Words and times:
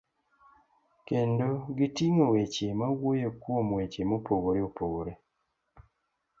kendo 1.07 1.49
giting'o 1.77 2.25
weche 2.33 2.67
mawuoyo 2.79 3.29
kuom 3.41 3.67
weche 3.77 4.01
mopogore 4.09 4.59
opogore. 4.69 5.13